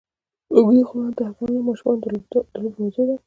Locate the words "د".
1.17-1.19, 2.01-2.05